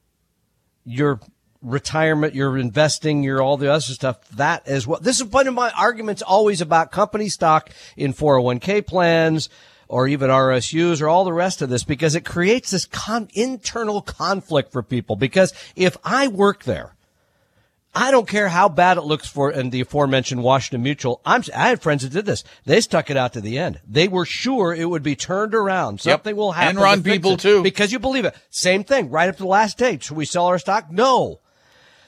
[0.85, 1.21] your
[1.63, 4.29] retirement, your investing, your all the other stuff.
[4.31, 8.87] That is what this is one of my arguments always about company stock in 401k
[8.87, 9.49] plans
[9.89, 14.01] or even RSUs or all the rest of this because it creates this con- internal
[14.03, 15.17] conflict for people.
[15.17, 16.95] Because if I work there,
[17.95, 21.21] I don't care how bad it looks for in the aforementioned Washington Mutual.
[21.25, 22.43] I'm, I had friends that did this.
[22.65, 23.81] They stuck it out to the end.
[23.89, 26.05] They were sure it would be turned around.
[26.05, 26.13] Yep.
[26.13, 26.77] Something will happen.
[26.77, 27.63] Enron to people too.
[27.63, 28.35] Because you believe it.
[28.51, 29.11] Same thing.
[29.11, 29.99] Right up to the last day.
[30.01, 30.91] Should we sell our stock?
[30.91, 31.39] No.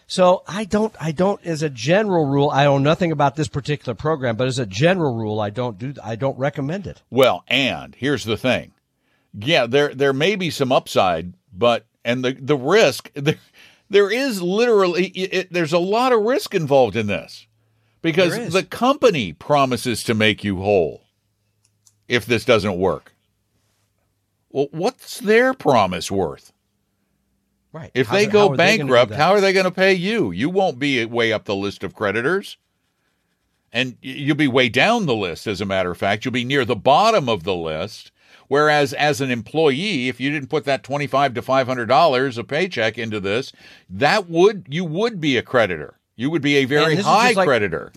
[0.08, 3.94] So I don't, I don't, as a general rule, I know nothing about this particular
[3.94, 7.02] program, but as a general rule, I don't do, I don't recommend it.
[7.10, 8.72] well and here's the thing.
[9.38, 13.38] Yeah there there may be some upside but and the the risk there,
[13.90, 17.46] there is literally it, it- there's a lot of risk involved in this.
[18.02, 21.02] Because the company promises to make you whole
[22.06, 23.12] if this doesn't work.
[24.50, 26.52] Well what's their promise worth
[27.76, 27.90] Right.
[27.94, 29.16] If How- they go they do bankrupt, that?
[29.18, 30.30] how are they going to pay you?
[30.30, 32.56] You won't be way up the list of creditors.
[33.72, 36.24] And you'll be way down the list, as a matter of fact.
[36.24, 38.12] You'll be near the bottom of the list.
[38.48, 42.44] Whereas as an employee, if you didn't put that twenty-five to five hundred dollars a
[42.44, 43.52] paycheck into this,
[43.90, 45.98] that would you would be a creditor.
[46.14, 47.92] You would be a very high like- creditor.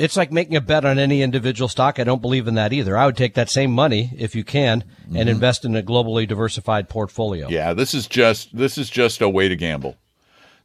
[0.00, 1.98] It's like making a bet on any individual stock.
[1.98, 2.96] I don't believe in that either.
[2.96, 4.82] I would take that same money, if you can,
[5.14, 7.44] and invest in a globally diversified portfolio.
[7.44, 7.52] Mm-hmm.
[7.52, 9.96] Yeah, this is just this is just a way to gamble.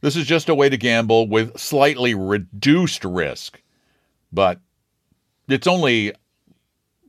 [0.00, 3.60] This is just a way to gamble with slightly reduced risk,
[4.32, 4.60] but
[5.48, 6.12] it's only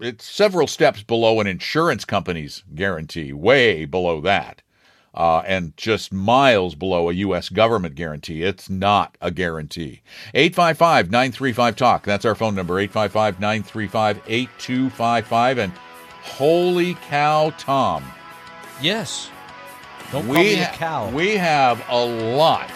[0.01, 4.61] it's several steps below an insurance company's guarantee, way below that,
[5.17, 7.49] uh, and just miles below a U.S.
[7.49, 8.43] government guarantee.
[8.43, 10.01] It's not a guarantee.
[10.33, 12.03] 855 935 TALK.
[12.03, 15.57] That's our phone number, 855 935 8255.
[15.57, 15.73] And
[16.21, 18.03] holy cow, Tom.
[18.81, 19.29] Yes.
[20.11, 21.09] Don't call we, me a cow.
[21.09, 22.71] we have a lot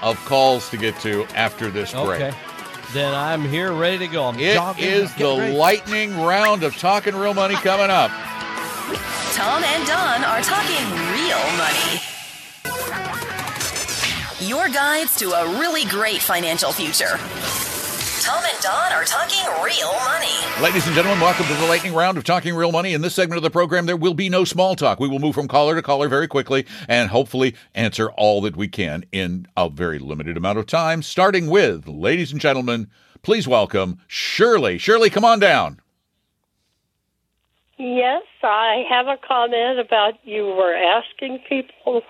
[0.00, 2.22] of calls to get to after this break.
[2.22, 2.32] okay.
[2.94, 4.24] Then I'm here ready to go.
[4.24, 4.84] I'm It jogging.
[4.84, 5.54] is the ready.
[5.56, 8.10] lightning round of talking real money coming up.
[9.34, 12.00] Tom and Don are talking real money.
[14.40, 17.18] Your guides to a really great financial future.
[18.22, 20.62] Tom and Don are talking real money.
[20.62, 22.94] Ladies and gentlemen, welcome to the lightning round of Talking Real Money.
[22.94, 24.98] In this segment of the program, there will be no small talk.
[24.98, 28.68] We will move from caller to caller very quickly and hopefully answer all that we
[28.68, 31.02] can in a very limited amount of time.
[31.02, 32.88] Starting with, ladies and gentlemen,
[33.22, 34.78] please welcome Shirley.
[34.78, 35.80] Shirley, come on down.
[37.78, 42.02] Yes, I have a comment about you were asking people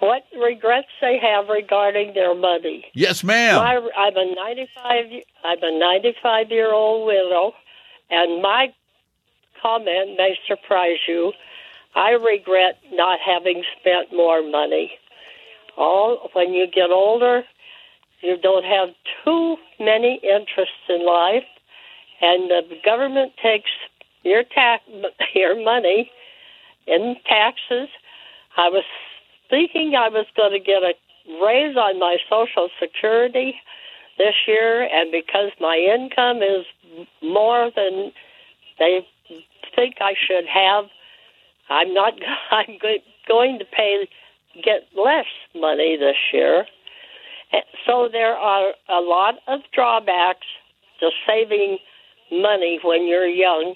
[0.00, 2.86] what regrets they have regarding their money.
[2.94, 3.56] Yes, ma'am.
[3.56, 5.04] My, I'm a 95.
[5.44, 7.52] I'm a 95 year old widow,
[8.10, 8.68] and my
[9.60, 11.32] comment may surprise you.
[11.94, 14.92] I regret not having spent more money.
[15.76, 17.42] All when you get older,
[18.22, 18.88] you don't have
[19.24, 21.44] too many interests in life,
[22.20, 23.70] and the government takes
[24.26, 24.82] your tax
[25.34, 26.10] your money
[26.86, 27.88] in taxes.
[28.56, 28.84] I was
[29.50, 30.94] thinking I was going to get a
[31.44, 33.54] raise on my Social Security
[34.18, 36.64] this year, and because my income is
[37.22, 38.12] more than
[38.78, 39.06] they
[39.74, 40.86] think I should have,
[41.68, 42.14] I'm not.
[42.50, 42.78] I'm
[43.28, 44.08] going to pay
[44.62, 46.66] get less money this year.
[47.86, 50.46] So there are a lot of drawbacks
[51.00, 51.78] to saving
[52.30, 53.74] money when you're young.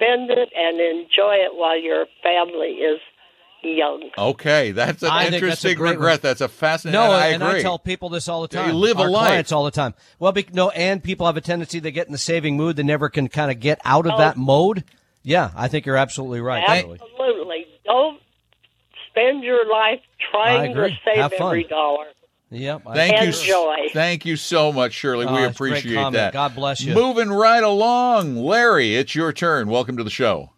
[0.00, 3.00] Spend it and enjoy it while your family is
[3.62, 4.08] young.
[4.16, 6.12] Okay, that's an I think that's interesting great regret.
[6.14, 6.98] re- That's a fascinating.
[6.98, 7.58] No, I and agree.
[7.58, 8.68] I tell people this all the time.
[8.68, 9.28] you live a life.
[9.28, 9.92] clients all the time.
[10.18, 12.76] Well, be, no, and people have a tendency they get in the saving mood.
[12.76, 14.18] They never can kind of get out of Oh.
[14.18, 14.84] that mode.
[15.22, 16.64] Yeah, I think you're absolutely right.
[16.66, 16.98] Totally.
[17.02, 17.66] Absolutely.
[17.84, 18.20] Don't
[19.10, 22.06] spend your life trying to save every dollar.
[22.50, 22.82] Yep.
[22.86, 23.76] I Thank you, Enjoy.
[23.92, 25.24] thank you so much, Shirley.
[25.26, 26.32] Oh, we it's a great appreciate that.
[26.32, 26.94] God bless you.
[26.94, 28.96] Moving right along, Larry.
[28.96, 29.68] It's your turn.
[29.68, 30.50] Welcome to the show.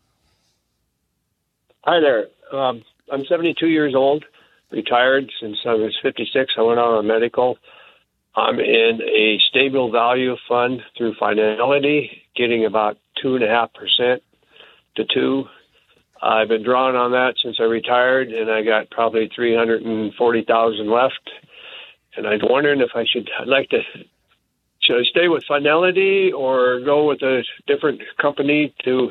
[1.84, 2.28] Hi there.
[2.58, 4.24] Um, I'm 72 years old,
[4.70, 6.54] retired since I was 56.
[6.56, 7.58] I went on a medical.
[8.34, 14.22] I'm in a stable value fund through Fidelity, getting about two and a half percent
[14.96, 15.44] to two.
[16.22, 21.30] I've been drawing on that since I retired, and I got probably 340,000 left.
[22.16, 23.30] And I'm wondering if I should.
[23.40, 23.80] I'd like to.
[24.82, 29.10] Should I stay with Fidelity or go with a different company to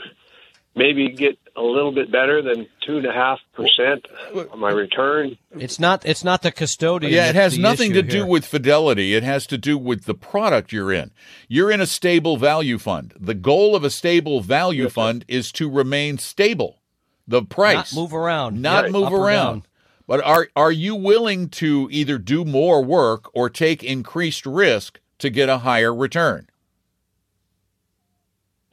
[0.75, 4.05] maybe get a little bit better than two and a half percent
[4.51, 5.37] on my return.
[5.51, 6.05] It's not.
[6.05, 7.11] It's not the custodian.
[7.11, 8.25] Yeah, it has nothing issue to do here.
[8.25, 9.13] with fidelity.
[9.15, 11.11] It has to do with the product you're in.
[11.47, 13.13] You're in a stable value fund.
[13.19, 16.81] The goal of a stable value fund is to remain stable.
[17.27, 17.93] The price.
[17.93, 18.61] Not move around.
[18.61, 18.91] Not Right.
[18.93, 19.63] move Up around.
[20.07, 25.29] But are are you willing to either do more work or take increased risk to
[25.29, 26.47] get a higher return?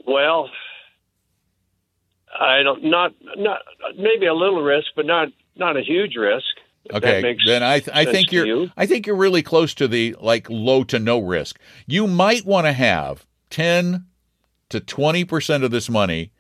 [0.07, 0.51] Well,
[2.39, 3.61] I don't not not
[3.97, 6.47] maybe a little risk, but not not a huge risk.
[6.91, 8.71] Okay, then I th- I think you're you.
[8.77, 11.59] I think you're really close to the like low to no risk.
[11.87, 14.07] You might want to have 10
[14.71, 16.33] to 20% of this money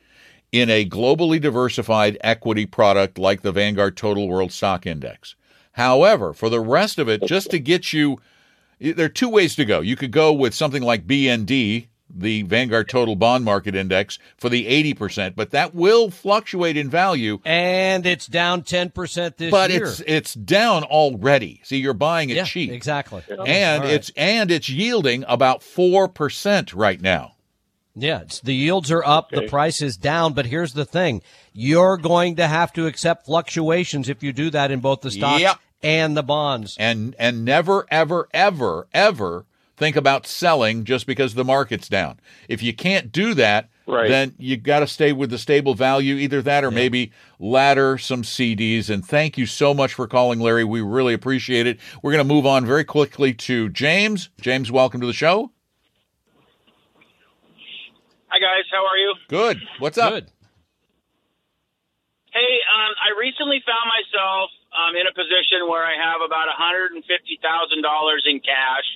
[0.52, 5.34] in a globally diversified equity product like the Vanguard Total World Stock Index.
[5.72, 8.18] However, for the rest of it just to get you
[8.80, 9.80] there are two ways to go.
[9.80, 14.66] You could go with something like BND, the Vanguard Total Bond Market Index for the
[14.94, 19.80] 80%, but that will fluctuate in value And it's down ten percent this but year.
[19.80, 21.60] But it's it's down already.
[21.64, 23.22] See, you're buying it yeah, cheap, exactly.
[23.28, 23.84] and All right.
[23.84, 27.34] it's and it's yielding about four percent right now.
[28.00, 31.22] Yeah, it's, the yields are up, the price is down, but here's the thing.
[31.52, 35.40] You're going to have to accept fluctuations if you do that in both the stocks
[35.40, 35.58] Yep.
[35.82, 36.76] and the bonds.
[36.78, 42.18] And and never ever ever ever think about selling just because the market's down.
[42.48, 44.08] If you can't do that, Right.
[44.08, 48.22] then you got to stay with the stable value, either that or maybe ladder some
[48.22, 48.90] CDs.
[48.90, 50.64] And thank you so much for calling, Larry.
[50.64, 51.78] We really appreciate it.
[52.02, 54.28] We're going to move on very quickly to James.
[54.40, 55.52] James, welcome to the show.
[58.38, 59.10] Hi guys, how are you?
[59.26, 59.58] Good.
[59.82, 60.14] What's up?
[60.14, 60.30] Good.
[62.30, 67.02] Hey, um, I recently found myself um, in a position where I have about $150,000
[67.02, 68.86] in cash.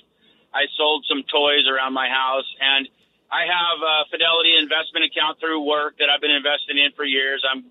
[0.55, 2.87] I sold some toys around my house, and
[3.27, 7.43] I have a Fidelity investment account through work that I've been investing in for years.
[7.43, 7.67] I'm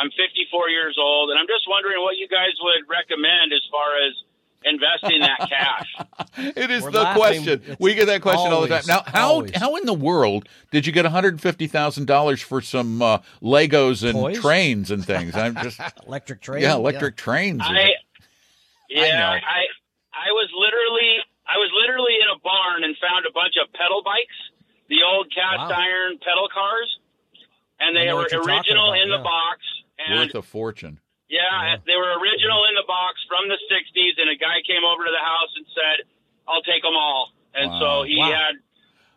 [0.00, 3.92] I'm 54 years old, and I'm just wondering what you guys would recommend as far
[4.08, 4.16] as
[4.64, 5.94] investing that cash.
[6.56, 7.20] It is We're the laughing.
[7.20, 7.62] question.
[7.66, 8.82] It's We get that question all the time.
[8.86, 9.50] Now, how always.
[9.56, 13.18] how in the world did you get one hundred fifty thousand dollars for some uh,
[13.42, 14.38] Legos and Toys?
[14.38, 15.34] trains and things?
[15.34, 16.62] I'm just Electric trains.
[16.62, 17.60] yeah, electric trains.
[17.64, 17.90] I
[18.88, 19.26] yeah, know.
[19.26, 19.66] I
[20.14, 24.02] I was literally I was literally in a barn and found a bunch of pedal
[24.04, 24.38] bikes,
[24.88, 25.76] the old cast Wow.
[25.76, 26.98] iron pedal cars,
[27.80, 29.58] and they were what you're talking original about, in the box.
[30.06, 31.00] And worth a fortune.
[31.30, 34.14] Yeah, they were original in the box from the '60s.
[34.20, 35.96] And a guy came over to the house and said,
[36.50, 37.80] "I'll take them all." And Wow.
[37.80, 38.34] so he Wow.
[38.34, 38.54] had.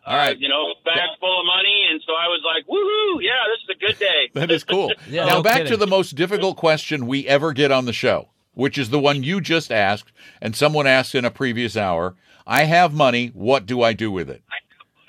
[0.06, 3.22] All uh, you know, bag full of money, and so I was like, "Woohoo!
[3.24, 4.92] Yeah, this is a good day." That is cool.
[5.08, 8.28] Yeah, now no back to the most difficult question we ever get on the show,
[8.52, 12.16] which is the one you just asked and someone asked in a previous hour.
[12.46, 13.28] I have money.
[13.28, 14.42] What do I do with it?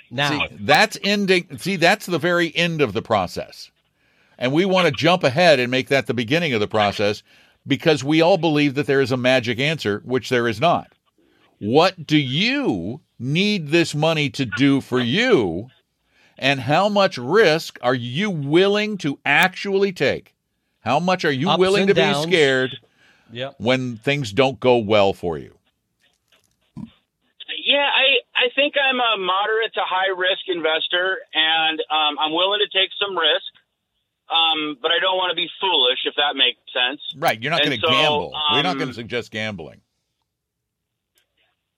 [0.09, 1.57] Now, See, that's ending.
[1.57, 3.71] See, that's the very end of the process.
[4.37, 7.23] And we want to jump ahead and make that the beginning of the process
[7.67, 10.91] because we all believe that there is a magic answer, which there is not.
[11.59, 15.69] What do you need this money to do for you?
[16.37, 20.35] And how much risk are you willing to actually take?
[20.81, 22.25] How much are you Ups willing to downs.
[22.25, 22.71] be scared
[23.31, 23.55] Yep.
[23.57, 25.57] when things don't go well for you?
[27.65, 32.59] Yeah, I I think I'm a moderate to high risk investor, and um, I'm willing
[32.61, 33.49] to take some risk.
[34.29, 36.99] Um, but I don't want to be foolish, if that makes sense.
[37.15, 37.41] Right.
[37.41, 38.31] You're not going to so, gamble.
[38.51, 39.81] We're not um, going to suggest gambling.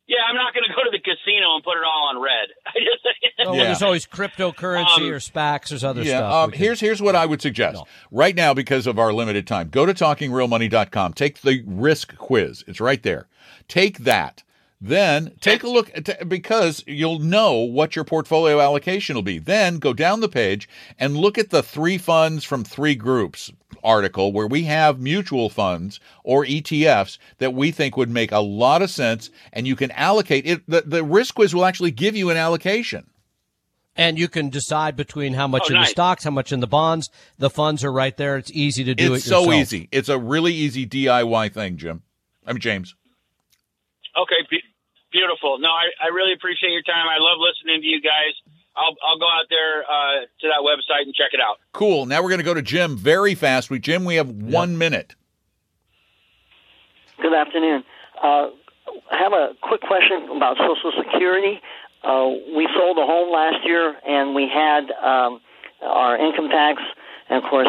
[0.07, 2.47] Yeah, I'm not going to go to the casino and put it all on red.
[2.75, 3.05] Just
[3.39, 3.63] Oh, well, Yeah.
[3.65, 5.69] there's always cryptocurrency Um, or SPACs.
[5.69, 6.33] There's other yeah, stuff.
[6.33, 9.45] um, we can- here's here's what I would suggest right now because of our limited
[9.45, 9.69] time.
[9.69, 11.13] Go to talkingrealmoney.com.
[11.13, 12.63] Take the risk quiz.
[12.67, 13.27] It's right there.
[13.67, 14.43] Take that.
[14.79, 19.39] Then take a look at, because you'll know what your portfolio allocation will be.
[19.39, 23.51] Then go down the page and look at the three funds from three groups
[23.83, 28.81] article where we have mutual funds or ETFs that we think would make a lot
[28.83, 30.61] of sense and you can allocate it.
[30.67, 33.07] The, the risk quiz will actually give you an allocation.
[33.95, 36.67] and you can decide between how much Oh, in the stocks, how much in the
[36.67, 37.09] bonds.
[37.39, 38.37] The funds are right there.
[38.37, 39.45] It's easy to do it's it yourself.
[39.45, 39.89] so easy.
[39.91, 42.03] It's a really easy DIY thing, Jim.
[42.45, 42.93] I mean, James.
[44.19, 44.63] Okay, be-
[45.11, 45.59] beautiful.
[45.59, 47.07] No, I, I really appreciate your time.
[47.07, 48.33] I love listening to you guys.
[48.75, 51.57] I'll I'll go out there uh, to that website and check it out.
[51.73, 52.05] Cool.
[52.05, 53.69] Now we're going to go to Jim very fast.
[53.69, 55.15] We Jim, we have one minute.
[57.21, 57.83] Good afternoon.
[58.21, 58.49] Uh,
[59.11, 61.59] I have a quick question about Social Security.
[62.03, 65.41] Uh, we sold a home last year, and we had um,
[65.81, 66.81] our income tax,
[67.29, 67.67] and of course,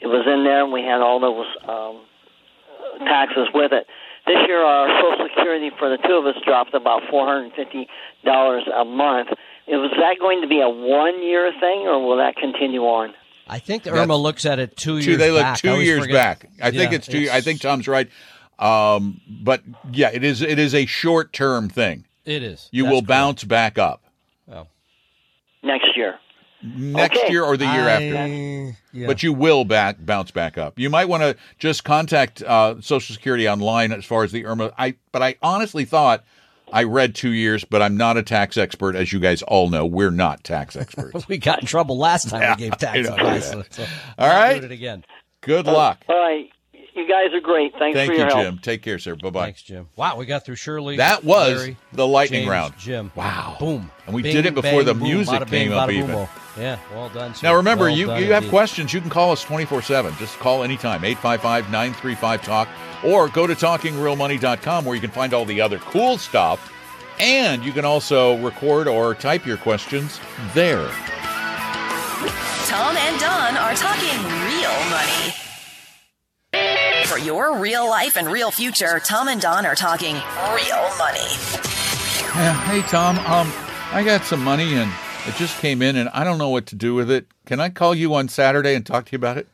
[0.00, 2.04] it was in there, and we had all those um,
[3.06, 3.86] taxes with it.
[4.26, 7.52] This year, our Social Security for the two of us dropped about four hundred and
[7.54, 7.88] fifty
[8.24, 9.28] dollars a month.
[9.68, 13.14] Is that going to be a one-year thing, or will that continue on?
[13.48, 15.58] I think that That's- IRMAA looks at it two Two, years they look back.
[15.58, 16.40] Two years forget.
[16.40, 16.50] back.
[16.62, 17.28] I think it's two.
[17.32, 18.08] I think Tom's right.
[18.58, 19.62] Um, but
[19.92, 20.42] yeah, it is.
[20.42, 22.04] It is a short term thing.
[22.24, 22.68] it is.
[22.72, 23.08] You That's will correct.
[23.08, 24.02] bounce back up
[25.62, 26.16] Next year.
[26.62, 27.30] Next Okay.
[27.32, 28.74] year or the year after.
[28.92, 29.06] Yeah.
[29.06, 30.78] But you will back bounce back up.
[30.78, 34.72] You might want to just contact uh, Social Security online as far as the IRMAA.
[34.78, 36.24] I but I honestly thought
[36.72, 39.84] I read two years, but I'm not a tax expert, as you guys all know.
[39.84, 41.28] We're not tax experts.
[41.28, 43.50] we got in trouble last time Yeah, we gave I tax advice.
[43.50, 43.74] that.
[43.74, 43.82] So,
[44.18, 44.52] All I'm right.
[44.60, 45.04] doing it again.
[45.42, 46.02] Good luck.
[46.08, 46.50] All right.
[46.72, 47.72] You guys are great.
[47.78, 48.40] Thanks Thank for you, help.
[48.40, 48.58] Jim.
[48.58, 49.14] Take care, sir.
[49.14, 49.44] Bye bye.
[49.44, 49.88] Thanks, Jim.
[49.96, 50.96] Wow, we got through Shirley.
[50.96, 52.78] That was Larry, the lightning James, round.
[52.78, 53.12] Jim.
[53.14, 53.56] Wow.
[53.60, 53.90] Boom.
[54.06, 55.08] And we Bing, did it before the bang, boom.
[55.12, 56.06] music Bada bing, came up bada even.
[56.06, 56.28] boom-o.
[56.58, 57.34] Yeah, well done.
[57.34, 57.46] Sir.
[57.48, 58.50] Now remember, Well you done you have indeed.
[58.50, 60.16] questions, you can call us 24/7.
[60.18, 62.68] Just call anytime 855-935-talk
[63.04, 66.72] or go to talkingrealmoney.com where you can find all the other cool stuff
[67.20, 70.18] and you can also record or type your questions
[70.54, 70.88] there.
[72.66, 75.32] Tom and Don are talking real money.
[77.06, 81.28] For your real life and real future, Tom and Don are talking real money.
[82.34, 83.52] Yeah, hey Tom, um
[83.92, 84.90] I got some money and
[85.26, 87.26] it just came in and I don't know what to do with it.
[87.46, 89.48] Can I call you on Saturday and talk to you about it?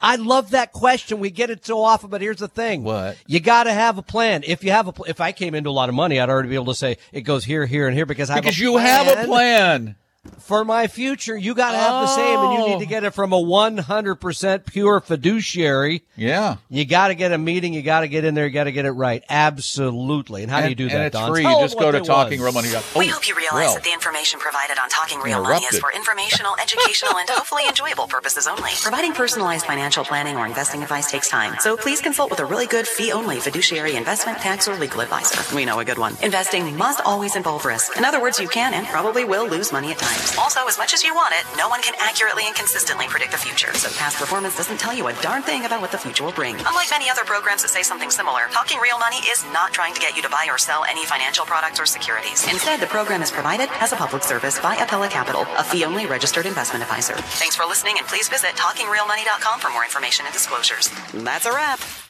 [0.00, 1.18] I love that question.
[1.18, 3.16] We get it so often, but here's the thing: What?
[3.26, 4.42] you got to have a plan.
[4.46, 6.50] If you have a, pl- if I came into a lot of money, I'd already
[6.50, 8.76] be able to say it goes here, here, and here because I have Because you
[8.76, 9.96] have a plan.
[10.40, 11.36] For my future.
[11.36, 12.88] You got to have the same, and you need to Oh.
[12.88, 16.02] get it from a 100% pure fiduciary.
[16.16, 16.56] Yeah.
[16.68, 17.72] You got to get a meeting.
[17.74, 18.46] You got to get in there.
[18.46, 19.22] You got to get it right.
[19.28, 20.42] Absolutely.
[20.42, 21.30] And how do you do and, that, it's Don?
[21.32, 21.42] free.
[21.42, 22.08] Tell You 'em just go to they was.
[22.08, 23.00] talkingrealmoney.com.
[23.00, 23.74] We oh, hope you realize well.
[23.74, 28.06] that the information provided on Talking Real Money is for informational, educational, and hopefully enjoyable
[28.06, 28.70] purposes only.
[28.82, 32.66] Providing personalized financial planning or investing advice takes time, so please consult with a really
[32.66, 35.40] good fee-only fiduciary investment, tax, or legal advisor.
[35.54, 36.16] We know a good one.
[36.22, 37.96] Investing must always involve risk.
[37.96, 40.13] In other words, you can and probably will lose money at times.
[40.38, 43.38] Also, as much as you want it, no one can accurately and consistently predict the
[43.38, 46.32] future, so past performance doesn't tell you a darn thing about what the future will
[46.32, 46.56] bring.
[46.56, 50.00] Unlike many other programs that say something similar, Talking Real Money is not trying to
[50.00, 52.46] get you to buy or sell any financial products or securities.
[52.50, 56.46] Instead, the program is provided as a public service by Apella Capital, a fee-only registered
[56.46, 57.14] investment advisor.
[57.14, 60.90] Thanks for listening, and please visit TalkingRealMoney.com for more information and disclosures.
[61.12, 62.03] That's a wrap.